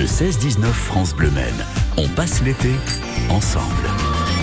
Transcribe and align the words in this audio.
Le 0.00 0.06
16-19 0.06 0.64
France 0.72 1.14
Bleu 1.14 1.30
Maine. 1.30 1.62
On 1.98 2.08
passe 2.08 2.42
l'été 2.42 2.70
ensemble. 3.28 3.86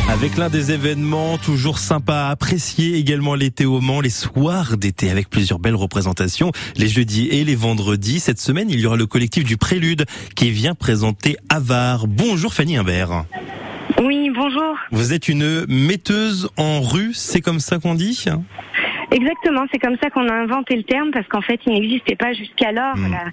Avec 0.08 0.38
l'un 0.38 0.50
des 0.50 0.72
événements 0.72 1.40
toujours 1.40 1.80
sympas 1.80 2.28
à 2.28 2.30
apprécier 2.30 2.96
également 2.96 3.34
l'été 3.34 3.66
au 3.66 3.82
Mans, 3.82 4.00
les 4.00 4.12
soirs 4.12 4.78
d'été 4.78 5.10
avec 5.10 5.32
plusieurs 5.32 5.58
belles 5.58 5.74
représentations, 5.74 6.52
les 6.76 6.88
jeudis 6.88 7.30
et 7.30 7.44
les 7.44 7.56
vendredis. 7.56 8.20
Cette 8.20 8.38
semaine, 8.38 8.70
il 8.70 8.80
y 8.80 8.86
aura 8.86 8.98
le 8.98 9.08
collectif 9.08 9.46
du 9.46 9.58
Prélude 9.58 10.06
qui 10.36 10.52
vient 10.52 10.76
présenter 10.76 11.38
Avar. 11.50 12.06
Bonjour 12.06 12.54
Fanny 12.54 12.78
Imbert. 12.78 13.26
Oui, 14.04 14.30
bonjour. 14.36 14.76
Vous 14.92 15.12
êtes 15.12 15.28
une 15.28 15.66
metteuse 15.68 16.52
en 16.58 16.82
rue, 16.82 17.16
c'est 17.16 17.42
comme 17.42 17.60
ça 17.60 17.80
qu'on 17.80 17.96
dit? 17.96 18.24
Exactement, 19.10 19.66
c'est 19.72 19.80
comme 19.80 19.98
ça 20.04 20.12
qu'on 20.12 20.30
a 20.30 20.34
inventé 20.36 20.76
le 20.76 20.84
terme 20.84 21.10
parce 21.10 21.28
qu'en 21.28 21.42
fait, 21.42 21.60
il 21.66 21.74
n'existait 21.74 22.16
pas 22.16 22.34
jusqu'alors. 22.34 22.96
Hmm. 22.96 23.12
La, 23.12 23.24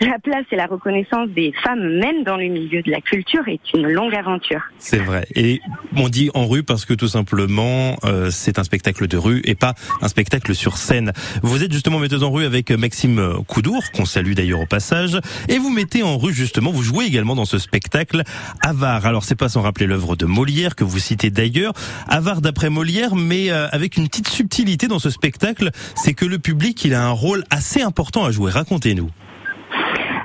la 0.00 0.18
place 0.18 0.44
et 0.50 0.56
la 0.56 0.66
reconnaissance 0.66 1.28
des 1.28 1.52
femmes, 1.62 1.98
même 1.98 2.24
dans 2.24 2.36
le 2.36 2.48
milieu 2.48 2.82
de 2.82 2.90
la 2.90 3.00
culture, 3.00 3.46
est 3.48 3.60
une 3.74 3.88
longue 3.88 4.14
aventure. 4.14 4.62
C'est 4.78 4.98
vrai. 4.98 5.26
Et 5.34 5.60
on 5.96 6.08
dit 6.08 6.30
en 6.34 6.46
rue 6.46 6.62
parce 6.62 6.84
que 6.84 6.94
tout 6.94 7.08
simplement, 7.08 7.96
euh, 8.04 8.30
c'est 8.30 8.58
un 8.58 8.64
spectacle 8.64 9.06
de 9.06 9.16
rue 9.16 9.42
et 9.44 9.54
pas 9.54 9.74
un 10.00 10.08
spectacle 10.08 10.54
sur 10.54 10.76
scène. 10.76 11.12
Vous 11.42 11.62
êtes 11.62 11.72
justement 11.72 11.98
metteuse 11.98 12.22
en 12.22 12.30
rue 12.30 12.44
avec 12.44 12.70
Maxime 12.70 13.34
Coudour, 13.46 13.82
qu'on 13.92 14.04
salue 14.04 14.32
d'ailleurs 14.32 14.60
au 14.60 14.66
passage, 14.66 15.18
et 15.48 15.58
vous 15.58 15.70
mettez 15.70 16.02
en 16.02 16.16
rue 16.16 16.32
justement, 16.32 16.70
vous 16.70 16.82
jouez 16.82 17.04
également 17.04 17.34
dans 17.34 17.44
ce 17.44 17.58
spectacle 17.58 18.22
Avare. 18.62 19.06
Alors 19.06 19.24
c'est 19.24 19.34
pas 19.34 19.48
sans 19.48 19.62
rappeler 19.62 19.86
l'œuvre 19.86 20.16
de 20.16 20.26
Molière 20.26 20.76
que 20.76 20.84
vous 20.84 20.98
citez 20.98 21.30
d'ailleurs. 21.30 21.72
Avare 22.08 22.40
d'après 22.40 22.70
Molière, 22.70 23.14
mais 23.14 23.50
euh, 23.50 23.68
avec 23.70 23.96
une 23.96 24.08
petite 24.08 24.28
subtilité 24.28 24.88
dans 24.88 24.98
ce 24.98 25.10
spectacle, 25.10 25.70
c'est 25.94 26.14
que 26.14 26.24
le 26.24 26.38
public, 26.38 26.84
il 26.84 26.94
a 26.94 27.04
un 27.04 27.10
rôle 27.10 27.44
assez 27.50 27.82
important 27.82 28.24
à 28.24 28.30
jouer. 28.30 28.50
Racontez-nous. 28.50 29.10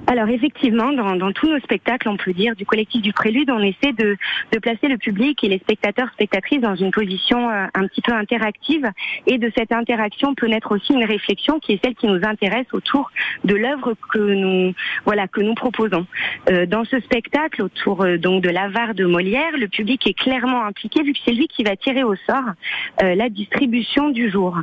Alors 0.08 0.30
effectivement, 0.30 0.94
dans, 0.94 1.16
dans, 1.16 1.32
tous 1.32 1.48
nos 1.48 1.60
spectacles, 1.60 2.10
on 2.10 2.18
peut 2.18 2.34
dire, 2.34 2.56
du 2.56 2.66
collectif 2.66 3.02
du 3.02 3.12
Prélude, 3.12 3.50
on 3.50 3.60
essaie 3.60 3.92
de, 3.94 4.18
de 4.52 4.60
placer 4.60 4.88
le 4.88 4.98
public 4.98 5.44
et 5.44 5.50
les 5.50 5.58
spectateurs, 5.58 6.10
spectatrices 6.14 6.62
dans 6.62 6.76
une 6.76 6.92
position 6.92 7.50
euh, 7.50 7.66
un 7.74 7.88
petit 7.88 8.02
peu 8.02 8.14
interactive. 8.14 8.88
Et 9.26 9.40
de 9.40 9.52
cette 9.58 9.72
interaction 9.72 10.36
peut 10.36 10.48
naître 10.48 10.72
aussi 10.76 10.94
une 10.94 11.06
réflexion 11.06 11.60
qui 11.60 11.74
est 11.74 11.84
celle 11.84 11.96
qui 11.96 12.06
nous 12.06 12.24
intéresse 12.24 12.68
autour 12.72 13.12
de 13.44 13.56
l'œuvre 13.56 13.96
que 14.12 14.20
nous, 14.20 14.74
voilà, 15.06 15.28
que 15.28 15.42
nous 15.42 15.56
proposons. 15.56 16.06
Euh, 16.50 16.66
dans 16.68 16.86
ce 16.86 17.00
spectacle, 17.00 17.64
autour 17.64 18.04
euh, 18.04 18.18
donc 18.18 18.44
de 18.44 18.50
l'avare 18.50 18.94
de 18.94 19.06
Molière, 19.06 19.58
le 19.58 19.68
public 19.68 20.06
est 20.08 20.14
clairement 20.14 20.66
impliqué 20.66 21.02
vu 21.02 21.14
que 21.14 21.20
c'est 21.26 21.34
lui 21.34 21.48
qui 21.48 21.64
va 21.64 21.76
tirer 21.76 22.04
au 22.04 22.16
sort 22.16 22.52
euh, 23.02 23.16
la 23.16 23.30
distribution 23.30 24.10
du 24.10 24.30
jour. 24.30 24.58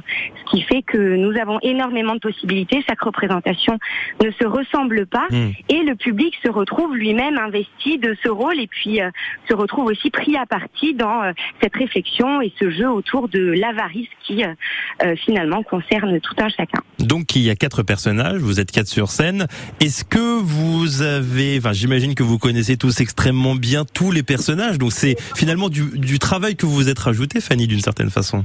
Ce 0.45 0.51
qui 0.51 0.63
fait 0.63 0.83
que 0.83 0.99
nous 0.99 1.37
avons 1.37 1.59
énormément 1.63 2.15
de 2.15 2.21
possibilités. 2.21 2.83
Chaque 2.87 3.01
représentation 3.01 3.79
ne 4.23 4.31
se 4.31 4.45
ressemble 4.45 5.07
pas. 5.07 5.27
Mmh. 5.33 5.51
Et 5.71 5.83
le 5.83 5.95
public 5.95 6.35
se 6.45 6.51
retrouve 6.51 6.95
lui-même 6.95 7.39
investi 7.39 7.99
de 7.99 8.15
ce 8.23 8.29
rôle 8.29 8.61
et 8.61 8.67
puis 8.67 9.01
euh, 9.01 9.11
se 9.49 9.55
retrouve 9.55 9.87
aussi 9.87 10.11
pris 10.11 10.37
à 10.37 10.45
partie 10.45 10.93
dans 10.93 11.23
euh, 11.23 11.33
cette 11.63 11.75
réflexion 11.75 12.43
et 12.43 12.53
ce 12.61 12.71
jeu 12.71 12.89
autour 12.91 13.31
de 13.31 13.41
l'avarice 13.41 14.09
qui 14.27 14.45
euh, 14.45 15.17
finalement 15.25 15.63
concerne 15.63 16.21
tout 16.21 16.35
un 16.39 16.51
chacun. 16.51 16.81
Donc 16.99 17.35
il 17.35 17.43
y 17.43 17.51
a 17.51 17.57
quatre 17.57 17.83
personnages, 17.83 18.41
vous 18.41 18.61
êtes 18.61 18.71
quatre 18.71 18.89
sur 18.89 19.09
scène. 19.09 19.47
Est-ce 19.81 20.05
que 20.05 20.39
vous 20.41 21.01
avez, 21.01 21.57
enfin 21.59 21.73
j'imagine 21.73 22.15
que 22.15 22.23
vous 22.23 22.39
connaissez 22.39 22.77
tous 22.77 23.01
extrêmement 23.01 23.55
bien 23.55 23.87
tous 23.87 24.11
les 24.11 24.23
personnages, 24.23 24.77
donc 24.77 24.93
c'est 24.93 25.17
finalement 25.35 25.71
du, 25.71 25.99
du 25.99 26.19
travail 26.19 26.57
que 26.57 26.67
vous 26.67 26.75
vous 26.75 26.89
êtes 26.91 26.99
rajouté, 26.99 27.41
Fanny, 27.41 27.67
d'une 27.67 27.81
certaine 27.81 28.11
façon. 28.11 28.45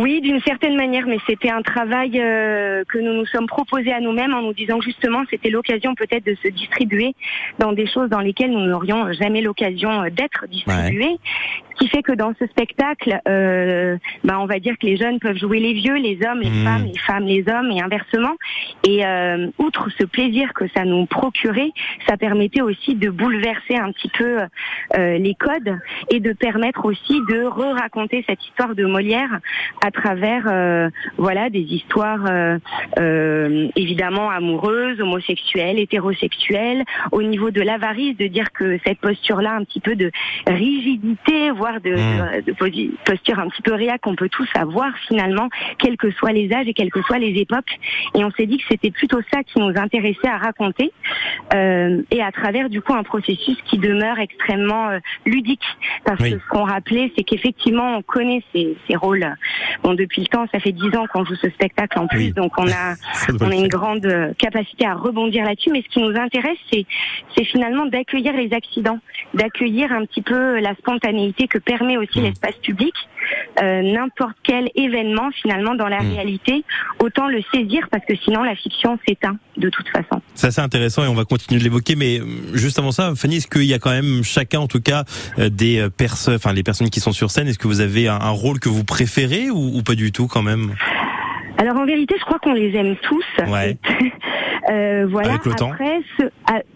Oui, 0.00 0.20
d'une 0.20 0.40
certaine 0.42 0.76
manière, 0.76 1.06
mais 1.06 1.18
c'était 1.26 1.50
un 1.50 1.62
travail 1.62 2.20
euh, 2.20 2.84
que 2.88 2.98
nous 2.98 3.14
nous 3.14 3.26
sommes 3.26 3.46
proposés 3.46 3.92
à 3.92 4.00
nous-mêmes 4.00 4.34
en 4.34 4.42
nous 4.42 4.52
disant 4.52 4.80
justement 4.80 5.22
c'était 5.30 5.50
l'occasion 5.50 5.94
peut-être 5.94 6.26
de 6.26 6.36
se 6.42 6.48
distribuer 6.48 7.14
dans 7.58 7.72
des 7.72 7.86
choses 7.86 8.10
dans 8.10 8.20
lesquelles 8.20 8.50
nous 8.50 8.66
n'aurions 8.66 9.12
jamais 9.12 9.40
l'occasion 9.40 10.02
euh, 10.02 10.10
d'être 10.10 10.46
distribués. 10.48 11.18
Ce 11.74 11.84
qui 11.84 11.88
fait 11.88 12.02
que 12.02 12.12
dans 12.12 12.32
ce 12.38 12.46
spectacle, 12.46 13.20
euh, 13.28 13.96
ben 14.24 14.38
on 14.38 14.46
va 14.46 14.58
dire 14.58 14.76
que 14.78 14.86
les 14.86 14.96
jeunes 14.96 15.18
peuvent 15.18 15.36
jouer 15.36 15.60
les 15.60 15.74
vieux, 15.74 15.96
les 15.96 16.18
hommes, 16.26 16.40
les 16.40 16.56
Mmh. 16.56 16.64
femmes, 16.64 16.84
les 16.84 16.98
femmes, 16.98 17.24
les 17.24 17.44
hommes, 17.48 17.70
et 17.70 17.80
inversement. 17.80 18.34
Et 18.86 19.04
euh, 19.04 19.48
outre 19.58 19.88
ce 19.98 20.04
plaisir 20.04 20.52
que 20.54 20.66
ça 20.74 20.84
nous 20.84 21.06
procurait, 21.06 21.72
ça 22.08 22.16
permettait 22.16 22.62
aussi 22.62 22.94
de 22.94 23.10
bouleverser 23.10 23.76
un 23.76 23.92
petit 23.92 24.10
peu 24.16 24.40
euh, 24.96 25.18
les 25.18 25.34
codes 25.34 25.78
et 26.10 26.20
de 26.20 26.32
permettre 26.32 26.84
aussi 26.84 27.20
de 27.28 27.44
re-raconter 27.44 28.24
cette 28.28 28.44
histoire 28.44 28.74
de 28.74 28.84
Molière 28.84 29.40
à 29.84 29.85
travers 29.90 30.44
euh, 30.50 30.88
voilà 31.18 31.50
des 31.50 31.60
histoires 31.60 32.24
euh, 32.28 32.58
euh, 32.98 33.68
évidemment 33.76 34.30
amoureuses, 34.30 35.00
homosexuelles, 35.00 35.78
hétérosexuelles, 35.78 36.84
au 37.12 37.22
niveau 37.22 37.50
de 37.50 37.60
l'avarice, 37.62 38.16
de 38.16 38.26
dire 38.26 38.52
que 38.52 38.78
cette 38.84 38.98
posture-là, 39.00 39.52
un 39.52 39.64
petit 39.64 39.80
peu 39.80 39.96
de 39.96 40.10
rigidité, 40.46 41.50
voire 41.50 41.80
de, 41.80 41.96
Mmh. 41.96 42.52
posi- 42.58 42.90
posture 43.04 43.38
un 43.38 43.48
petit 43.48 43.62
peu 43.62 43.74
réac 43.74 44.00
qu'on 44.02 44.14
peut 44.16 44.28
tous 44.28 44.48
avoir 44.54 44.90
finalement, 45.08 45.48
quels 45.78 45.96
que 45.96 46.10
soient 46.12 46.32
les 46.32 46.52
âges 46.52 46.68
et 46.68 46.74
quelles 46.74 46.90
que 46.90 47.02
soient 47.02 47.18
les 47.18 47.38
époques. 47.40 47.78
Et 48.14 48.24
on 48.24 48.30
s'est 48.32 48.46
dit 48.46 48.58
que 48.58 48.64
c'était 48.70 48.90
plutôt 48.90 49.20
ça 49.32 49.42
qui 49.42 49.58
nous 49.60 49.72
intéressait 49.76 50.28
à 50.28 50.38
raconter, 50.38 50.92
euh, 51.54 52.02
et 52.10 52.22
à 52.22 52.32
travers 52.32 52.68
du 52.68 52.80
coup 52.82 52.94
un 52.94 53.02
processus 53.02 53.56
qui 53.66 53.78
demeure 53.78 54.18
extrêmement 54.18 54.88
ludique, 55.24 55.64
parce 56.04 56.20
Oui. 56.20 56.32
que 56.32 56.38
ce 56.38 56.46
qu'on 56.48 56.64
rappelait, 56.64 57.12
c'est 57.16 57.24
qu'effectivement 57.24 57.96
on 57.96 58.02
connaît 58.02 58.42
ces, 58.52 58.76
ces 58.88 58.96
rôles. 58.96 59.26
Bon, 59.82 59.94
depuis 59.94 60.22
le 60.22 60.26
temps, 60.28 60.46
ça 60.52 60.58
fait 60.60 60.72
dix 60.72 60.94
ans 60.96 61.06
qu'on 61.12 61.24
joue 61.24 61.34
ce 61.36 61.48
spectacle 61.50 61.98
en 61.98 62.06
plus, 62.06 62.18
Oui. 62.18 62.32
donc 62.32 62.52
on 62.58 62.66
a 62.68 62.94
on 63.40 63.50
a 63.50 63.54
une 63.54 63.68
grande 63.68 64.04
euh, 64.06 64.32
capacité 64.38 64.86
à 64.86 64.94
rebondir 64.94 65.44
là-dessus, 65.44 65.70
mais 65.70 65.82
ce 65.82 65.88
qui 65.88 66.00
nous 66.00 66.16
intéresse, 66.16 66.58
c'est 66.72 66.86
c'est 67.36 67.44
finalement 67.44 67.86
d'accueillir 67.86 68.32
les 68.34 68.52
accidents, 68.52 68.98
d'accueillir 69.34 69.92
un 69.92 70.04
petit 70.06 70.22
peu 70.22 70.58
la 70.60 70.74
spontanéité 70.74 71.46
que 71.48 71.58
permet 71.58 71.96
aussi 71.96 72.20
Mm. 72.20 72.22
l'espace 72.24 72.56
public. 72.62 72.94
Euh, 73.62 73.82
N'importe 73.82 74.36
quel 74.42 74.68
événement 74.74 75.30
finalement 75.42 75.74
dans 75.74 75.88
la 75.88 76.02
Mm. 76.02 76.12
réalité, 76.12 76.64
autant 77.00 77.26
le 77.28 77.40
saisir 77.54 77.86
parce 77.90 78.04
que 78.06 78.14
sinon 78.16 78.42
la 78.42 78.54
fiction 78.54 78.98
s'éteint 79.06 79.36
de 79.56 79.68
toute 79.70 79.88
façon. 79.88 80.20
C'est 80.34 80.48
assez 80.48 80.60
intéressant 80.60 81.04
et 81.04 81.08
on 81.08 81.14
va 81.14 81.24
continuer 81.24 81.58
de 81.58 81.64
l'évoquer. 81.64 81.96
Mais 81.96 82.20
euh, 82.20 82.24
juste 82.54 82.78
avant 82.78 82.92
ça, 82.92 83.12
Fanny, 83.16 83.36
est-ce 83.36 83.46
qu'il 83.48 83.64
y 83.64 83.74
a 83.74 83.78
quand 83.78 83.90
même 83.90 84.22
chacun, 84.22 84.60
en 84.60 84.66
tout 84.68 84.80
cas, 84.80 85.04
euh, 85.38 85.48
des 85.48 85.86
personnes, 85.96 86.34
enfin 86.36 86.52
les 86.52 86.62
personnes 86.62 86.90
qui 86.90 87.00
sont 87.00 87.12
sur 87.12 87.30
scène, 87.30 87.48
est-ce 87.48 87.58
que 87.58 87.68
vous 87.68 87.80
avez 87.80 88.08
un, 88.08 88.16
un 88.20 88.30
rôle 88.30 88.60
que 88.60 88.68
vous 88.68 88.84
préférez 88.84 89.50
ou, 89.50 89.78
ou 89.78 89.82
pas 89.82 89.94
du 89.94 90.12
tout 90.12 90.26
quand 90.26 90.42
même? 90.42 90.74
Alors 91.58 91.76
en 91.78 91.86
vérité, 91.86 92.14
je 92.18 92.24
crois 92.24 92.38
qu'on 92.38 92.52
les 92.52 92.74
aime 92.76 92.96
tous. 93.02 93.24
Ouais. 93.48 93.78
Euh, 94.68 95.06
voilà. 95.08 95.30
Avec 95.30 95.46
le 95.46 95.54
temps. 95.54 95.70
après, 95.72 96.00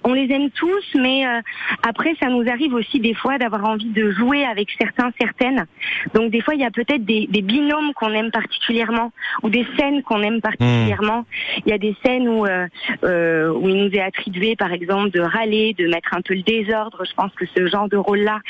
on 0.05 0.13
les 0.13 0.33
aime 0.33 0.51
tous, 0.51 0.85
mais 0.95 1.27
euh, 1.27 1.41
après, 1.87 2.15
ça 2.21 2.29
nous 2.29 2.49
arrive 2.49 2.75
aussi 2.75 3.01
des 3.01 3.15
fois 3.15 3.39
d'avoir 3.39 3.65
envie 3.65 3.91
de 3.91 4.11
jouer 4.13 4.45
avec 4.45 4.69
certains, 4.79 5.11
certaines. 5.21 5.67
Donc 6.15 6.31
des 6.31 6.41
fois, 6.41 6.55
il 6.55 6.61
y 6.61 6.65
a 6.65 6.71
peut-être 6.71 7.05
des, 7.05 7.27
des 7.29 7.43
binômes 7.43 7.93
qu'on 7.95 8.13
aime 8.13 8.31
particulièrement 8.31 9.13
ou 9.43 9.51
des 9.51 9.67
scènes 9.77 10.03
qu'on 10.03 10.23
aime 10.23 10.41
particulièrement. 10.41 11.25
Il 11.67 11.71
y 11.71 11.73
a 11.73 11.79
des 11.79 11.97
scènes 12.05 12.29
où 12.29 12.47
euh, 12.47 12.67
euh, 13.05 13.53
où 13.53 13.69
il 13.69 13.77
nous 13.77 13.91
est 13.91 14.01
attribué, 14.01 14.57
par 14.57 14.73
exemple, 14.73 15.11
de 15.11 15.21
râler, 15.21 15.75
de 15.75 15.87
mettre 15.87 16.15
un 16.15 16.21
peu 16.21 16.35
le 16.35 16.43
désordre. 16.43 17.05
Je 17.05 17.15
pense 17.15 17.33
que 17.35 17.45
ce 17.47 17.67
genre 17.67 17.89
de 17.89 17.97
rôle-là 17.97 18.41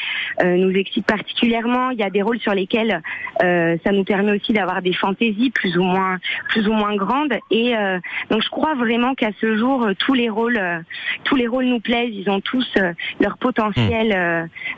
euh, 0.42 0.56
nous 0.56 0.70
excite 0.70 1.06
particulièrement. 1.06 1.90
Il 1.90 1.98
y 1.98 2.02
a 2.02 2.10
des 2.10 2.22
rôles 2.22 2.40
sur 2.40 2.54
lesquels 2.54 3.02
euh, 3.42 3.76
ça 3.84 3.92
nous 3.92 4.04
permet 4.04 4.32
aussi 4.32 4.52
d'avoir 4.52 4.82
des 4.82 4.92
fantaisies 4.92 5.50
plus 5.50 5.76
ou 5.76 5.82
moins 5.82 6.18
plus 6.48 6.68
ou 6.68 6.72
moins 6.72 6.94
grandes. 6.96 7.34
Et 7.50 7.76
euh, 7.76 7.98
donc 8.30 8.42
je 8.42 8.48
crois 8.48 8.74
vraiment 8.74 9.14
qu'à 9.14 9.29
ce 9.40 9.56
jour, 9.56 9.84
euh, 9.84 9.92
tous 9.98 10.14
les 10.14 10.28
rôles 10.28 10.56
euh, 10.58 10.80
tous 11.24 11.36
les 11.36 11.46
rôles 11.46 11.66
nous 11.66 11.80
plaisent. 11.80 12.12
Ils 12.14 12.28
ont 12.30 12.40
tous 12.40 12.66
euh, 12.76 12.92
leur 13.20 13.36
potentiel 13.38 14.12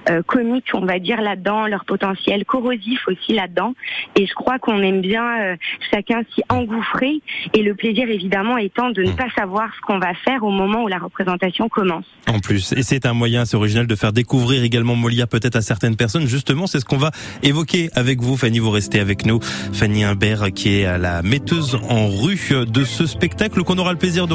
euh, 0.08 0.22
comique, 0.26 0.66
on 0.74 0.84
va 0.84 0.98
dire 0.98 1.20
là-dedans, 1.20 1.66
leur 1.66 1.84
potentiel 1.84 2.44
corrosif 2.44 3.06
aussi 3.08 3.32
là-dedans. 3.34 3.74
Et 4.16 4.26
je 4.26 4.34
crois 4.34 4.58
qu'on 4.58 4.80
aime 4.82 5.00
bien 5.00 5.56
chacun 5.90 6.22
s'y 6.34 6.42
engouffrer. 6.48 7.20
Et 7.54 7.62
le 7.62 7.74
plaisir 7.74 8.08
évidemment 8.08 8.56
étant 8.58 8.90
de 8.90 9.02
ne 9.02 9.12
Mm. 9.12 9.16
pas 9.16 9.30
savoir 9.36 9.70
ce 9.76 9.80
qu'on 9.82 9.98
va 9.98 10.14
faire 10.14 10.42
au 10.42 10.50
moment 10.50 10.82
où 10.84 10.88
la 10.88 10.98
représentation 10.98 11.68
commence. 11.68 12.04
En 12.28 12.38
plus, 12.40 12.72
et 12.72 12.82
c'est 12.82 13.06
un 13.06 13.12
moyen 13.12 13.42
assez 13.42 13.56
original 13.56 13.86
de 13.86 13.94
faire 13.94 14.12
découvrir 14.12 14.62
également 14.62 14.94
Molière 14.94 15.28
peut-être 15.28 15.56
à 15.56 15.62
certaines 15.62 15.96
personnes. 15.96 16.26
Justement, 16.26 16.66
c'est 16.66 16.80
ce 16.80 16.84
qu'on 16.84 16.96
va 16.98 17.10
évoquer 17.42 17.90
avec 17.94 18.20
vous, 18.20 18.36
Fanny. 18.36 18.58
Vous 18.58 18.70
restez 18.70 19.00
avec 19.00 19.26
nous, 19.26 19.40
Fanny 19.72 20.04
Imbert, 20.04 20.52
qui 20.54 20.80
est 20.80 20.84
à 20.84 20.98
la 20.98 21.22
metteuse 21.22 21.78
en 21.88 22.08
rue 22.08 22.38
de 22.66 22.84
ce 22.84 23.06
spectacle 23.06 23.62
qu'on 23.62 23.78
aura 23.78 23.92
le 23.92 23.98
plaisir 23.98 24.26
de 24.26 24.34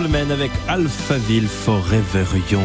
Bleu 0.00 0.10
avec 0.30 0.50
Alphaville 0.66 1.46
Forever 1.46 2.24
Young. 2.50 2.64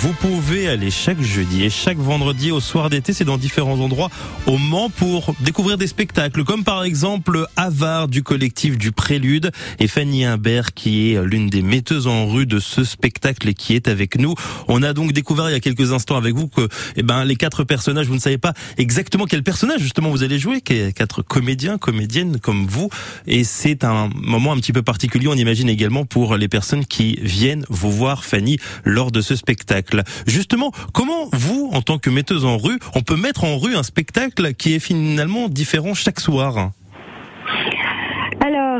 Vous 0.00 0.12
pouvez 0.14 0.68
aller 0.68 0.90
chaque 0.90 1.20
jeudi 1.22 1.62
et 1.62 1.70
chaque 1.70 1.98
vendredi 1.98 2.50
au 2.50 2.58
soir 2.58 2.90
d'été, 2.90 3.12
c'est 3.12 3.24
dans 3.24 3.38
différents 3.38 3.78
endroits 3.78 4.10
au 4.46 4.58
Mans 4.58 4.90
pour 4.90 5.34
découvrir 5.40 5.78
des 5.78 5.86
spectacles, 5.86 6.42
comme 6.42 6.64
par 6.64 6.82
exemple 6.82 7.46
Avare 7.56 8.08
du 8.08 8.24
collectif 8.24 8.78
du 8.78 8.90
Prélude 8.90 9.52
et 9.78 9.86
Fanny 9.86 10.24
Imbert 10.24 10.74
qui 10.74 11.12
est 11.12 11.24
l'une 11.24 11.48
des 11.48 11.62
metteuses 11.62 12.08
en 12.08 12.26
rue 12.26 12.46
de 12.46 12.58
ce 12.58 12.82
spectacle 12.82 13.48
et 13.48 13.54
qui 13.54 13.74
est 13.74 13.86
avec 13.86 14.18
nous. 14.18 14.34
On 14.66 14.82
a 14.82 14.92
donc 14.92 15.12
découvert 15.12 15.48
il 15.50 15.52
y 15.52 15.56
a 15.56 15.60
quelques 15.60 15.92
instants 15.92 16.16
avec 16.16 16.34
vous 16.34 16.48
que 16.48 16.68
eh 16.96 17.02
ben, 17.02 17.24
les 17.24 17.36
quatre 17.36 17.62
personnages, 17.62 18.06
vous 18.06 18.16
ne 18.16 18.20
savez 18.20 18.38
pas 18.38 18.54
exactement 18.76 19.26
quel 19.26 19.44
personnage 19.44 19.80
justement 19.80 20.10
vous 20.10 20.24
allez 20.24 20.38
jouer, 20.38 20.60
quatre 20.60 21.22
comédiens, 21.22 21.78
comédiennes 21.78 22.40
comme 22.40 22.66
vous. 22.66 22.88
Et 23.26 23.44
c'est 23.44 23.84
un 23.84 24.10
moment 24.14 24.52
un 24.52 24.56
petit 24.56 24.72
peu 24.72 24.82
particulier, 24.82 25.28
on 25.28 25.34
imagine 25.34 25.68
également 25.68 26.04
pour 26.04 26.36
les 26.36 26.48
personnes 26.48 26.71
qui 26.80 27.18
viennent 27.20 27.64
vous 27.68 27.92
voir, 27.92 28.24
Fanny, 28.24 28.58
lors 28.84 29.10
de 29.10 29.20
ce 29.20 29.36
spectacle. 29.36 30.02
Justement, 30.26 30.72
comment 30.92 31.28
vous, 31.32 31.70
en 31.72 31.82
tant 31.82 31.98
que 31.98 32.10
metteuse 32.10 32.44
en 32.44 32.58
rue, 32.58 32.78
on 32.94 33.02
peut 33.02 33.16
mettre 33.16 33.44
en 33.44 33.58
rue 33.58 33.76
un 33.76 33.82
spectacle 33.82 34.54
qui 34.54 34.74
est 34.74 34.80
finalement 34.80 35.48
différent 35.48 35.94
chaque 35.94 36.20
soir? 36.20 36.72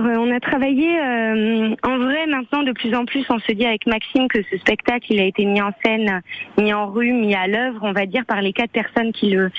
Euh, 0.03 0.17
on 0.19 0.31
a 0.35 0.41
travaillé 0.41 0.99
euh, 0.99 1.75
en 1.83 1.99
vrai 1.99 2.27
maintenant 2.27 2.63
de 2.63 2.73
plus 2.73 2.95
en 2.95 3.05
plus. 3.05 3.25
On 3.31 3.39
se 3.39 3.53
dit 3.53 3.65
avec 3.65 3.87
Maxime 3.87 4.27
que 4.29 4.43
ce 4.51 4.57
spectacle, 4.59 5.07
il 5.11 5.21
a 5.21 5.25
été 5.25 5.45
mis 5.45 5.63
en 5.63 5.71
scène, 5.85 6.23
mis 6.59 6.73
en 6.73 6.89
rue, 6.89 7.13
mis 7.13 7.35
à 7.35 7.47
l'œuvre, 7.47 7.81
on 7.83 7.93
va 7.93 8.07
dire 8.07 8.25
par 8.27 8.43
les 8.43 8.53
quatre 8.53 8.73
personnes 8.73 9.13
qui 9.13 9.31
le 9.31 9.51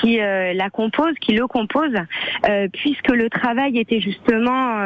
qui 0.00 0.20
euh, 0.20 0.52
la 0.52 0.68
composent, 0.68 1.14
qui 1.20 1.32
le 1.32 1.46
composent, 1.46 2.02
euh, 2.48 2.68
puisque 2.72 3.08
le 3.08 3.30
travail 3.30 3.78
était 3.78 4.00
justement 4.00 4.78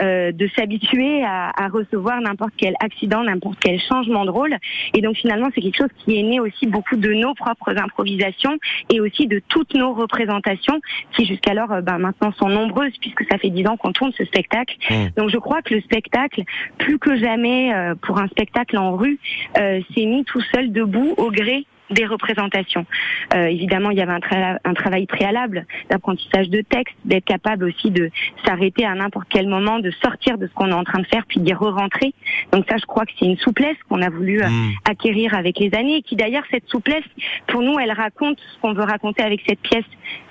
de 0.00 0.48
s'habituer 0.56 1.24
à, 1.24 1.50
à 1.56 1.68
recevoir 1.68 2.20
n'importe 2.20 2.52
quel 2.56 2.74
accident, 2.80 3.22
n'importe 3.22 3.58
quel 3.60 3.80
changement 3.80 4.24
de 4.24 4.30
rôle. 4.30 4.56
Et 4.94 5.00
donc 5.00 5.16
finalement, 5.16 5.48
c'est 5.54 5.60
quelque 5.60 5.76
chose 5.76 5.90
qui 6.04 6.18
est 6.18 6.22
né 6.22 6.40
aussi 6.40 6.66
beaucoup 6.66 6.96
de 6.96 7.12
nos 7.12 7.34
propres 7.34 7.76
improvisations 7.76 8.58
et 8.92 9.00
aussi 9.00 9.26
de 9.26 9.40
toutes 9.48 9.74
nos 9.74 9.92
représentations, 9.92 10.80
qui 11.12 11.26
jusqu'alors, 11.26 11.82
ben, 11.82 11.98
maintenant 11.98 12.32
sont 12.32 12.48
nombreuses, 12.48 12.96
puisque 13.00 13.24
ça 13.30 13.38
fait 13.38 13.50
dix 13.50 13.66
ans 13.66 13.76
qu'on 13.76 13.92
tourne 13.92 14.12
ce 14.20 14.26
spectacle. 14.26 14.76
Mmh. 14.90 14.94
Donc 15.16 15.30
je 15.30 15.38
crois 15.38 15.62
que 15.62 15.74
le 15.74 15.80
spectacle, 15.80 16.42
plus 16.78 16.98
que 16.98 17.16
jamais 17.16 17.72
euh, 17.74 17.94
pour 17.94 18.18
un 18.18 18.28
spectacle 18.28 18.76
en 18.76 18.96
rue, 18.96 19.18
euh, 19.58 19.80
s'est 19.94 20.06
mis 20.06 20.24
tout 20.24 20.42
seul 20.52 20.72
debout 20.72 21.14
au 21.16 21.30
gré 21.30 21.66
des 21.90 22.06
représentations. 22.06 22.86
Euh, 23.34 23.46
évidemment, 23.46 23.90
il 23.90 23.98
y 23.98 24.02
avait 24.02 24.12
un, 24.12 24.18
tra- 24.18 24.58
un 24.64 24.74
travail 24.74 25.06
préalable 25.06 25.66
d'apprentissage 25.90 26.48
de 26.48 26.60
texte, 26.60 26.94
d'être 27.04 27.24
capable 27.24 27.64
aussi 27.64 27.90
de 27.90 28.10
s'arrêter 28.44 28.84
à 28.84 28.94
n'importe 28.94 29.26
quel 29.30 29.48
moment, 29.48 29.78
de 29.78 29.90
sortir 30.02 30.38
de 30.38 30.46
ce 30.46 30.52
qu'on 30.52 30.68
est 30.70 30.72
en 30.74 30.84
train 30.84 31.00
de 31.00 31.06
faire, 31.06 31.24
puis 31.26 31.40
d'y 31.40 31.52
re-rentrer. 31.52 32.12
Donc 32.52 32.64
ça, 32.68 32.76
je 32.78 32.86
crois 32.86 33.04
que 33.06 33.12
c'est 33.18 33.26
une 33.26 33.38
souplesse 33.38 33.76
qu'on 33.88 34.02
a 34.02 34.10
voulu 34.10 34.42
euh, 34.42 34.46
Mmh. 34.50 34.72
acquérir 34.90 35.34
avec 35.34 35.58
les 35.58 35.72
années, 35.74 35.96
et 35.98 36.02
qui 36.02 36.16
d'ailleurs, 36.16 36.42
cette 36.50 36.66
souplesse, 36.68 37.04
pour 37.46 37.62
nous, 37.62 37.78
elle 37.78 37.92
raconte 37.92 38.38
ce 38.40 38.60
qu'on 38.60 38.72
veut 38.72 38.82
raconter 38.82 39.22
avec 39.22 39.42
cette 39.48 39.60
pièce, 39.60 39.84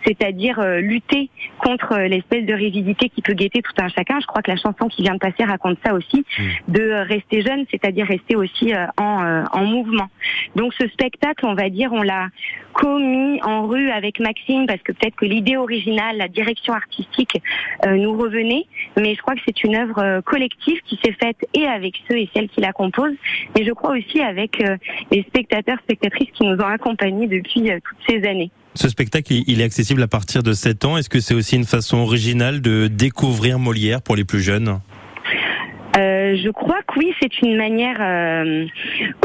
c'est-à-dire 0.06 0.60
euh, 0.60 0.82
lutter 0.82 1.30
contre 1.60 1.94
euh, 1.94 2.08
l'espèce 2.08 2.46
de 2.46 2.54
rigidité 2.54 3.08
qui 3.10 3.22
peut 3.22 3.34
guetter 3.34 3.62
tout 3.62 3.72
un 3.82 3.88
chacun. 3.88 4.20
Je 4.20 4.26
crois 4.26 4.42
que 4.42 4.52
la 4.52 4.58
chanson 4.58 4.88
qui 4.90 5.04
vient 5.04 5.14
de 5.14 5.20
passer 5.20 5.46
raconte 5.46 5.78
ça 5.86 5.94
aussi, 5.94 6.26
de 6.68 6.82
euh, 6.82 7.04
rester 7.04 7.42
jeune, 7.42 7.66
c'est-à-dire 7.72 8.06
rester 8.08 8.36
aussi 8.36 8.74
euh, 8.74 8.86
en, 8.98 9.24
euh, 9.24 9.44
en 9.54 9.64
mouvement. 9.64 10.08
Donc 10.56 10.74
ce 10.74 10.88
spectacle, 10.90 11.46
on 11.50 11.56
va 11.56 11.70
dire, 11.70 11.92
on 11.92 12.02
l'a 12.02 12.30
commis 12.74 13.42
en 13.44 13.68
rue 13.68 13.90
avec 13.90 14.20
Maxime 14.20 14.66
parce 14.68 14.82
que 14.82 14.92
peut-être 14.92 15.16
que 15.16 15.26
l'idée 15.26 15.58
originale, 15.58 16.18
la 16.18 16.28
direction 16.28 16.74
artistique 16.74 17.42
euh, 17.86 17.96
nous 17.96 18.18
revenait, 18.18 18.66
mais 18.98 19.16
je 19.16 19.22
crois 19.22 19.36
que 19.36 19.42
c'est 19.46 19.64
une 19.64 19.76
œuvre 19.76 20.00
euh, 20.00 20.22
collective 20.22 20.80
qui 20.86 21.00
s'est 21.04 21.16
faite 21.22 21.38
et 21.54 21.66
avec 21.66 21.96
ceux 22.08 22.18
et 22.18 22.30
celles 22.34 22.50
qui 22.50 22.62
la 22.62 22.72
composent, 22.72 23.18
et 23.58 23.66
je 23.66 23.72
crois 23.72 23.98
aussi 23.98 24.22
avec 24.22 24.62
euh, 24.62 24.78
les 25.12 25.24
spectateurs, 25.24 25.78
spectatrices 25.84 26.30
qui 26.34 26.46
nous 26.46 26.56
ont 26.56 26.68
accompagnés 26.68 27.28
depuis 27.28 27.64
toutes 27.64 27.98
ces 28.08 28.28
années. 28.28 28.52
Ce 28.76 28.88
spectacle, 28.88 29.34
il 29.34 29.62
est 29.62 29.64
accessible 29.64 30.04
à 30.04 30.08
partir 30.08 30.44
de 30.44 30.54
7 30.54 30.86
ans. 30.86 30.98
Est-ce 30.98 31.10
que 31.10 31.20
c'est 31.20 31.34
aussi 31.34 31.56
une 31.56 31.66
façon 31.66 31.98
originale 31.98 32.62
de 32.62 32.88
découvrir 32.88 33.60
Molière 33.60 34.02
pour 34.02 34.16
les 34.16 34.24
plus 34.24 34.42
jeunes? 34.42 34.80
Euh, 35.98 36.38
je 36.38 36.50
crois 36.50 36.82
que 36.88 37.00
oui, 37.00 37.14
c'est 37.22 37.42
une 37.42 37.58
manière 37.58 37.98
euh, 38.00 38.66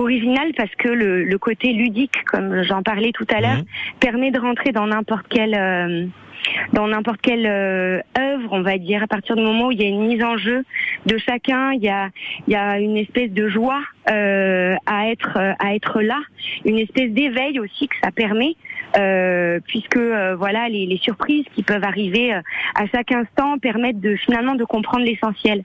originale 0.01 0.53
parce 0.57 0.75
que 0.77 0.89
le, 0.89 1.25
le 1.25 1.39
côté 1.39 1.73
ludique, 1.73 2.23
comme 2.25 2.63
j'en 2.63 2.83
parlais 2.83 3.13
tout 3.13 3.27
à 3.35 3.41
l'heure, 3.41 3.59
Mhm. 3.59 3.65
permet 4.01 4.31
de 4.31 4.39
rentrer 4.41 4.73
dans 4.73 4.87
n'importe 4.87 5.27
quelle 5.29 5.55
euh, 5.55 6.07
dans 6.73 6.89
n'importe 6.89 7.21
quelle 7.23 7.47
euh, 7.47 8.01
œuvre, 8.19 8.49
on 8.53 8.61
va 8.63 8.77
dire, 8.79 9.03
à 9.03 9.07
partir 9.07 9.35
du 9.37 9.43
moment 9.43 9.69
où 9.69 9.73
il 9.73 9.81
y 9.81 9.85
a 9.85 9.89
une 9.89 10.07
mise 10.07 10.23
en 10.23 10.37
jeu 10.37 10.65
de 11.07 11.17
chacun, 11.19 11.73
il 11.73 11.83
y 11.83 11.89
a 11.89 12.09
il 12.47 12.53
y 12.53 12.57
a 12.57 12.79
une 12.81 12.97
espèce 12.97 13.31
de 13.31 13.49
joie 13.49 13.81
euh, 14.11 14.75
à 14.87 15.09
être 15.11 15.39
à 15.59 15.75
être 15.75 16.01
là, 16.03 16.21
une 16.65 16.79
espèce 16.79 17.11
d'éveil 17.13 17.61
aussi 17.61 17.89
que 17.89 17.97
ça 18.03 18.11
permet. 18.11 18.57
euh, 18.97 19.59
puisque 19.67 19.97
euh, 19.97 20.37
voilà 20.37 20.69
les, 20.69 20.87
les 20.87 20.99
surprises 20.99 21.45
qui 21.55 21.63
peuvent 21.65 21.83
arriver 21.83 22.33
euh, 22.33 22.41
à 22.77 22.87
chaque 22.87 23.11
instant 23.11 23.59
permettent 23.59 24.01
de 24.01 24.15
finalement 24.15 24.55
de 24.55 24.65
comprendre 24.65 25.05
l'essentiel. 25.05 25.65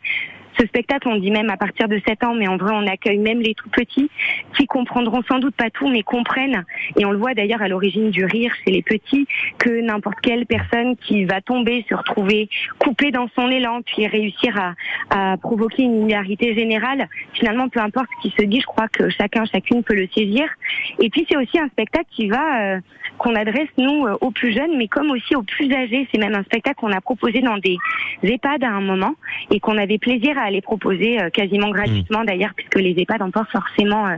Ce 0.60 0.66
spectacle, 0.66 1.08
on 1.08 1.18
dit 1.18 1.32
même 1.32 1.50
à 1.50 1.58
partir 1.58 1.88
de 1.88 2.02
7 2.06 2.24
ans, 2.26 2.34
mais 2.34 2.48
en 2.48 2.58
vrai, 2.58 2.74
on 2.74 2.86
accueille 2.86 3.18
même 3.18 3.40
les 3.40 3.54
tout 3.54 3.70
petits 3.70 4.10
qui 4.58 4.66
comprendront 4.66 5.22
sans 5.24 5.40
doute 5.40 5.56
pas 5.56 5.70
tout, 5.70 5.88
mais 5.88 6.04
comprennent. 6.04 6.66
Et 6.98 7.06
on 7.06 7.12
le 7.12 7.18
voit 7.18 7.34
d'ailleurs 7.34 7.62
à 7.62 7.70
l'origine 7.70 8.10
du 8.10 8.26
rire 8.26 8.54
chez 8.64 8.72
les 8.72 8.82
petits, 8.82 9.26
que 9.58 9.82
n'importe 9.82 10.20
quelle 10.22 10.46
personne 10.46 10.98
qui 10.98 11.24
va 11.24 11.40
tomber, 11.40 11.86
se 11.88 11.96
retrouver 11.96 12.50
coupée 12.78 13.12
dans 13.12 13.30
son 13.36 13.50
élan, 13.50 13.82
puis 13.84 14.06
réussir 14.08 14.58
à, 14.60 15.32
à 15.32 15.38
provoquer 15.38 15.84
une 15.84 16.08
hilarité 16.08 16.54
générale, 16.56 17.08
finalement, 17.34 17.70
peu 17.70 17.80
importe 17.80 18.08
ce 18.18 18.28
qui 18.28 18.36
se 18.36 18.44
dit, 18.44 18.60
je 18.60 18.66
crois 18.66 18.88
que 18.90 19.10
chacun, 19.10 19.46
chacune 19.46 19.84
peut 19.84 19.96
le 19.96 20.08
saisir. 20.14 20.46
Et 21.00 21.10
puis, 21.10 21.26
c'est 21.30 21.38
aussi 21.38 21.58
un 21.58 21.70
spectacle 21.70 22.08
qui 22.12 22.28
va, 22.28 22.62
euh, 22.62 22.80
qu'on 23.18 23.36
adresse, 23.36 23.70
nous, 23.78 24.08
euh, 24.08 24.18
aux 24.22 24.32
plus 24.32 24.54
jeunes, 24.54 24.78
mais 24.78 24.88
comme 24.88 25.12
aussi 25.12 25.36
aux 25.36 25.44
plus 25.44 25.72
âgés. 25.74 26.08
C'est 26.12 26.20
même 26.20 26.36
un 26.36 26.44
spectacle 26.44 26.80
qu'on 26.80 26.92
a 26.92 27.02
proposé 27.02 27.42
dans 27.42 27.58
des 27.58 27.78
EHPAD 28.24 28.64
à 28.64 28.70
un 28.70 28.82
moment 28.82 29.14
et 29.52 29.60
qu'on 29.60 29.78
avait 29.78 29.98
plaisir 29.98 30.38
à 30.38 30.49
les 30.50 30.62
proposer 30.62 31.22
euh, 31.22 31.30
quasiment 31.30 31.70
gratuitement 31.70 32.24
d'ailleurs, 32.24 32.52
puisque 32.56 32.76
les 32.76 32.96
EHPAD 32.98 33.22
n'ont 33.22 33.32
pas 33.32 33.46
forcément 33.52 34.08
euh, 34.08 34.18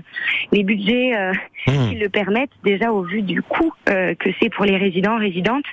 les 0.52 0.64
budgets 0.64 1.16
euh, 1.16 1.34
Mmh. 1.68 1.90
qui 1.90 1.96
le 1.98 2.10
permettent, 2.10 2.50
déjà 2.64 2.92
au 2.92 3.04
vu 3.04 3.22
du 3.22 3.44
coût 3.44 3.72
que 3.86 4.30
c'est 4.40 4.50
pour 4.50 4.66
les 4.66 4.78
résidents, 4.78 5.18
résidentes. 5.20 5.64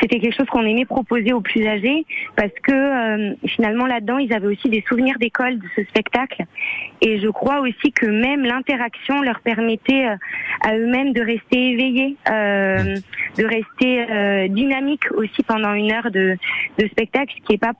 C'était 0.00 0.18
quelque 0.18 0.36
chose 0.36 0.48
qu'on 0.48 0.66
aimait 0.66 0.84
proposer 0.84 1.32
aux 1.32 1.40
plus 1.40 1.64
âgés 1.64 2.04
parce 2.34 2.50
que 2.64 3.36
finalement 3.46 3.86
là-dedans, 3.86 4.18
ils 4.18 4.32
avaient 4.32 4.48
aussi 4.48 4.68
des 4.68 4.82
souvenirs 4.88 5.14
d'école 5.20 5.60
de 5.60 5.66
ce 5.76 5.84
spectacle. 5.84 6.42
Et 7.00 7.20
je 7.20 7.28
crois 7.28 7.60
aussi 7.60 7.92
que 7.92 8.06
même 8.06 8.44
l'interaction 8.44 9.22
leur 9.22 9.38
permettait 9.38 10.08
à 10.62 10.76
eux-mêmes 10.76 11.12
de 11.12 11.20
rester 11.20 11.70
éveillés, 11.70 12.16
euh, 12.28 12.96
de 13.36 13.44
rester 13.44 14.10
euh, 14.10 14.48
dynamiques 14.48 15.10
aussi 15.12 15.42
pendant 15.42 15.72
une 15.74 15.92
heure 15.92 16.10
de, 16.10 16.36
de 16.78 16.88
spectacle, 16.88 17.34
ce 17.38 17.46
qui 17.46 17.54
est 17.54 17.58
pas 17.58 17.72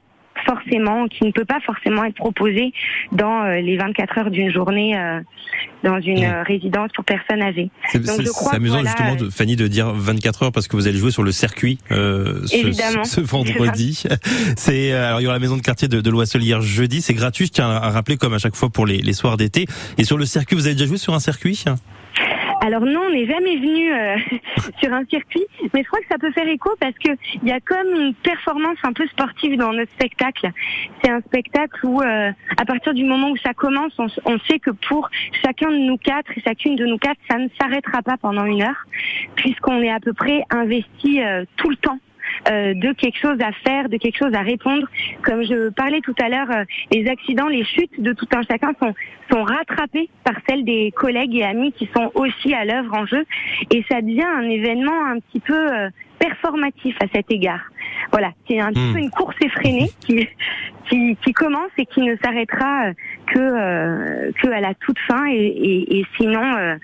forcément, 0.47 1.09
qui 1.09 1.25
ne 1.25 1.33
peut 1.33 1.45
pas 1.45 1.61
forcément 1.65 2.05
être 2.05 2.15
proposé 2.15 2.73
dans 3.13 3.43
euh, 3.43 3.61
les 3.61 3.77
24 3.77 4.19
heures 4.19 4.31
d'une 4.31 4.51
journée 4.51 4.99
euh, 4.99 5.21
dans 5.85 6.01
une 6.01 6.25
euh, 6.25 6.43
résidence 6.43 6.91
pour 6.95 7.05
personnes 7.05 7.43
âgées. 7.43 7.71
C'est 7.91 7.99
amusant 8.53 8.77
voilà, 8.77 8.91
justement, 8.91 9.17
de, 9.17 9.31
Fanny, 9.31 9.57
de 9.57 9.67
dire 9.67 9.93
24 9.93 10.45
heures 10.45 10.53
parce 10.53 10.69
que 10.69 10.77
vous 10.77 10.87
allez 10.87 10.99
jouer 10.99 11.11
sur 11.11 11.23
le 11.23 11.33
circuit 11.33 11.79
euh, 11.91 12.47
ce, 12.47 12.73
ce 13.05 13.21
vendredi. 13.25 14.05
C'est 14.57 14.93
alors 14.93 15.21
il 15.21 15.25
y 15.25 15.27
aura 15.27 15.37
la 15.37 15.41
maison 15.41 15.57
de 15.57 15.63
quartier 15.63 15.89
de, 15.89 16.01
de 16.01 16.11
l'Oisselière 16.11 16.61
jeudi. 16.61 17.03
C'est 17.03 17.15
gratuit. 17.15 17.47
Je 17.47 17.53
tiens 17.53 17.71
à 17.71 17.91
rappeler 17.91 18.17
comme 18.17 18.35
à 18.35 18.39
chaque 18.39 18.57
fois 18.57 18.71
pour 18.71 18.87
les, 18.87 18.99
les 18.99 19.13
soirs 19.13 19.37
d'été. 19.37 19.67
Et 19.99 20.05
sur 20.05 20.19
le 20.19 20.25
circuit, 20.25 20.57
vous 20.57 20.67
avez 20.67 20.75
déjà 20.75 20.87
joué 20.87 20.99
sur 20.99 21.15
un 21.15 21.21
circuit? 21.21 21.65
Alors 22.61 22.83
non, 22.83 23.03
on 23.07 23.11
n'est 23.11 23.27
jamais 23.27 23.57
venu 23.57 23.93
euh, 23.93 24.17
sur 24.81 24.93
un 24.93 25.05
circuit, 25.07 25.45
mais 25.73 25.83
je 25.83 25.87
crois 25.87 26.01
que 26.01 26.07
ça 26.11 26.19
peut 26.19 26.33
faire 26.33 26.49
écho 26.49 26.71
parce 26.81 26.95
que 26.95 27.13
il 27.43 27.49
y 27.49 27.53
a 27.53 27.61
comme 27.61 27.89
une 27.89 28.15
performance 28.15 28.79
un 28.83 28.93
peu 28.93 29.07
sportive 29.09 29.57
dans 29.57 29.73
notre 29.73 29.93
spectacle. 29.93 30.51
C'est 31.03 31.11
un 31.11 31.21
spectacle 31.21 31.87
où, 31.87 32.01
euh, 32.01 32.33
à 32.57 32.65
partir 32.65 32.95
du 32.95 33.05
moment 33.05 33.31
où 33.31 33.37
ça 33.37 33.55
commence, 33.55 33.93
on 33.99 34.39
sait 34.49 34.59
que 34.59 34.71
pour 34.71 35.09
chacun 35.45 35.71
de 35.71 35.77
nous 35.77 35.99
quatre 35.99 36.31
et 36.37 36.41
chacune 36.41 36.77
de 36.77 36.87
nous 36.87 36.99
quatre, 36.99 37.21
ça 37.31 37.39
ne 37.39 37.49
s'arrêtera 37.61 38.03
pas 38.03 38.17
pendant 38.17 38.45
une 38.45 38.63
heure, 38.63 38.87
puisqu'on 39.37 39.83
est 39.83 39.91
à 39.91 40.01
peu 40.01 40.13
près 40.13 40.43
investi 40.51 41.23
euh, 41.23 41.45
tout 41.57 41.71
le 41.71 41.77
temps. 41.77 41.99
Euh, 42.51 42.75
de 42.75 42.93
quelque 42.93 43.19
chose 43.19 43.39
à 43.41 43.53
faire, 43.67 43.89
de 43.89 43.97
quelque 43.97 44.19
chose 44.19 44.35
à 44.35 44.43
répondre. 44.43 44.87
Comme 45.23 45.43
je 45.45 45.71
parlais 45.71 46.01
tout 46.01 46.15
à 46.21 46.29
l'heure, 46.29 46.51
euh, 46.51 46.65
les 46.93 47.09
accidents, 47.09 47.49
les 47.49 47.65
chutes 47.65 48.01
de 48.01 48.13
tout 48.13 48.29
un 48.35 48.43
chacun 48.43 48.73
sont, 48.81 48.95
sont 49.31 49.43
rattrapés 49.43 50.09
par 50.25 50.35
celles 50.49 50.65
des 50.65 50.93
collègues 50.93 51.35
et 51.37 51.45
amis 51.45 51.73
qui 51.73 51.89
sont 51.97 52.11
aussi 52.15 52.55
à 52.55 52.65
l'œuvre 52.65 52.95
en 52.95 53.07
jeu. 53.07 53.25
Et 53.71 53.85
ça 53.91 54.01
devient 54.01 54.23
un 54.23 54.49
événement 54.49 55.05
un 55.07 55.19
petit 55.21 55.41
peu 55.41 55.55
euh, 55.55 55.89
performatif 56.19 56.97
à 57.03 57.07
cet 57.15 57.31
égard. 57.31 57.61
Voilà, 58.13 58.33
c'est 58.49 58.61
un 58.61 58.73
petit 58.73 58.81
Hmm. 58.81 58.93
peu 58.93 58.99
une 58.99 59.11
course 59.11 59.37
effrénée 59.43 59.91
qui, 60.01 60.29
qui, 60.89 61.17
qui 61.25 61.33
commence 61.33 61.71
et 61.79 61.87
qui 61.87 62.01
ne 62.01 62.17
s'arrêtera 62.23 62.87
euh, 62.89 62.93
que, 63.27 63.39
euh, 63.39 64.31
que 64.43 64.49
à 64.49 64.61
la 64.61 64.75
toute 64.75 64.99
fin. 65.01 65.27
Et, 65.27 65.35
et, 65.47 65.99
et 65.99 66.07
sinon, 66.17 66.43
euh, 66.57 66.77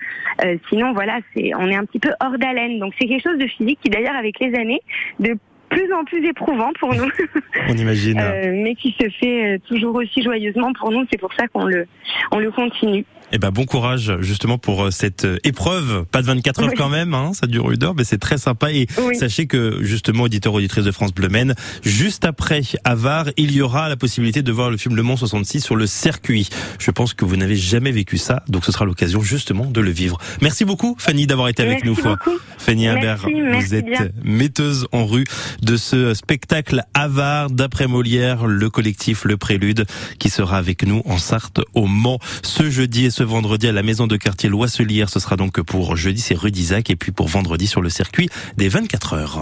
euh, 0.45 0.55
sinon 0.69 0.93
voilà, 0.93 1.19
c'est 1.35 1.51
on 1.55 1.67
est 1.69 1.75
un 1.75 1.85
petit 1.85 1.99
peu 1.99 2.11
hors 2.23 2.37
d'haleine. 2.37 2.79
Donc 2.79 2.93
c'est 2.99 3.07
quelque 3.07 3.23
chose 3.23 3.39
de 3.39 3.47
physique 3.47 3.79
qui 3.83 3.89
d'ailleurs 3.89 4.15
avec 4.15 4.39
les 4.39 4.53
années 4.55 4.81
de 5.19 5.35
plus 5.69 5.91
en 5.91 6.03
plus 6.03 6.23
éprouvant 6.27 6.71
pour 6.79 6.93
nous, 6.93 7.09
On 7.69 7.73
imagine. 7.73 8.19
euh, 8.19 8.51
mais 8.53 8.75
qui 8.75 8.95
se 8.99 9.09
fait 9.09 9.55
euh, 9.55 9.57
toujours 9.67 9.95
aussi 9.95 10.21
joyeusement 10.21 10.71
pour 10.73 10.91
nous. 10.91 11.03
C'est 11.11 11.19
pour 11.19 11.33
ça 11.33 11.47
qu'on 11.47 11.65
le, 11.65 11.87
on 12.31 12.37
le 12.39 12.51
continue. 12.51 13.05
Eh 13.35 13.39
ben 13.39 13.49
bon 13.49 13.65
courage 13.65 14.13
justement 14.19 14.59
pour 14.59 14.83
euh, 14.85 14.91
cette 14.91 15.25
euh, 15.25 15.37
épreuve. 15.43 16.05
Pas 16.11 16.21
de 16.21 16.27
24 16.27 16.59
heures 16.61 16.69
Oui. 16.69 16.75
quand 16.77 16.87
même, 16.89 17.15
hein, 17.15 17.31
ça 17.33 17.47
dure 17.47 17.71
une 17.71 17.83
heure, 17.83 17.95
mais 17.95 18.03
c'est 18.03 18.19
très 18.19 18.37
sympa. 18.37 18.71
Et 18.71 18.85
Oui. 18.99 19.15
sachez 19.15 19.47
que 19.47 19.79
justement, 19.81 20.23
auditeur 20.25 20.53
auditrice 20.53 20.85
de 20.85 20.91
France 20.91 21.13
Bleu 21.15 21.29
Maine, 21.29 21.55
juste 21.83 22.25
après 22.25 22.61
Avar, 22.83 23.25
il 23.37 23.51
y 23.51 23.61
aura 23.61 23.89
la 23.89 23.95
possibilité 23.97 24.43
de 24.43 24.51
voir 24.51 24.69
le 24.69 24.77
film 24.77 24.95
Le 24.95 25.01
Mans 25.01 25.17
66 25.17 25.61
sur 25.61 25.75
le 25.75 25.87
circuit. 25.87 26.47
Je 26.77 26.91
pense 26.91 27.15
que 27.15 27.25
vous 27.25 27.35
n'avez 27.35 27.55
jamais 27.55 27.91
vécu 27.91 28.19
ça, 28.19 28.43
donc 28.49 28.65
ce 28.65 28.71
sera 28.71 28.85
l'occasion 28.85 29.21
justement 29.23 29.65
de 29.65 29.81
le 29.81 29.89
vivre. 29.89 30.19
Merci 30.41 30.63
beaucoup 30.63 30.95
Fanny 30.99 31.25
d'avoir 31.25 31.47
été 31.47 31.63
avec 31.63 31.83
Merci 31.83 31.87
nous. 32.05 32.11
beaucoup. 32.11 32.37
Fanny 32.59 32.87
Imbert, 32.87 33.25
vous 33.25 33.73
êtes 33.73 33.85
bien. 33.85 34.09
metteuse 34.23 34.87
en 34.91 35.07
rue 35.07 35.25
de 35.63 35.75
ce 35.75 36.13
spectacle 36.13 36.83
Avare 36.93 37.49
d'après 37.49 37.87
Molière, 37.87 38.45
le 38.45 38.69
collectif 38.69 39.25
Le 39.25 39.37
Prélude, 39.37 39.85
qui 40.19 40.29
sera 40.29 40.57
avec 40.57 40.85
nous 40.85 41.01
en 41.05 41.17
Sarthe 41.17 41.61
au 41.73 41.87
Mans 41.87 42.19
ce 42.43 42.69
jeudi 42.69 43.05
et 43.05 43.09
vendredi 43.23 43.67
à 43.67 43.71
la 43.71 43.83
maison 43.83 44.07
de 44.07 44.15
quartier 44.15 44.49
Loisselière. 44.49 45.09
Ce 45.09 45.19
sera 45.19 45.35
donc 45.35 45.61
pour 45.61 45.95
jeudi, 45.95 46.21
c'est 46.21 46.35
rue 46.35 46.51
d'Isaac 46.51 46.89
et 46.89 46.95
puis 46.95 47.11
pour 47.11 47.27
vendredi 47.27 47.67
sur 47.67 47.81
le 47.81 47.89
circuit 47.89 48.29
des 48.57 48.69
24 48.69 49.13
heures. 49.13 49.39